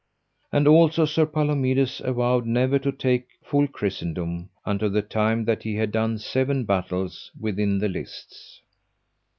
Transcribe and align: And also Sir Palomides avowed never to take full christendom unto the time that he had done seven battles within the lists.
And 0.51 0.67
also 0.67 1.05
Sir 1.05 1.27
Palomides 1.27 2.01
avowed 2.03 2.47
never 2.47 2.79
to 2.79 2.91
take 2.91 3.27
full 3.43 3.67
christendom 3.67 4.49
unto 4.65 4.89
the 4.89 5.03
time 5.03 5.45
that 5.45 5.61
he 5.61 5.75
had 5.75 5.91
done 5.91 6.17
seven 6.17 6.63
battles 6.65 7.29
within 7.39 7.77
the 7.77 7.87
lists. 7.87 8.61